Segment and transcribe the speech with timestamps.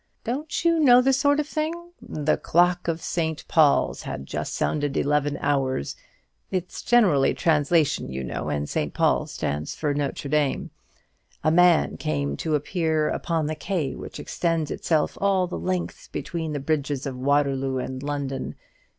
[0.23, 1.75] Don't you know the sort of thing?
[2.01, 3.47] 'The clock of St.
[3.47, 5.95] Paul's had just sounded eleven hours;'
[6.49, 8.95] it's generally a translation, you know, and St.
[8.95, 10.71] Paul's stands for Notre Dame;
[11.43, 16.53] 'a man came to appear upon the quay which extends itself all the length between
[16.53, 18.55] the bridges of Waterloo and London.'